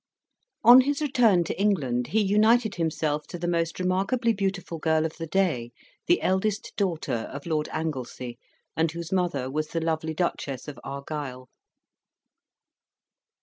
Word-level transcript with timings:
On 0.63 0.81
his 0.81 0.99
return 0.99 1.43
to 1.43 1.61
England, 1.61 2.07
he 2.07 2.23
united 2.23 2.73
himself 2.73 3.27
to 3.27 3.37
the 3.37 3.47
most 3.47 3.79
remarkably 3.79 4.33
beautiful 4.33 4.79
girl 4.79 5.05
of 5.05 5.15
the 5.17 5.27
day, 5.27 5.69
the 6.07 6.23
eldest 6.23 6.73
daughter 6.75 7.29
of 7.31 7.45
Lord 7.45 7.69
Anglesea, 7.71 8.39
and 8.75 8.91
whose 8.91 9.11
mother 9.11 9.47
was 9.47 9.67
the 9.67 9.79
lovely 9.79 10.15
Duchess 10.15 10.67
of 10.67 10.79
Argyle. 10.83 11.49